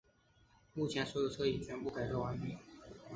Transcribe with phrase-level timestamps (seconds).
[0.73, 2.57] 目前所有车已全部改造完毕。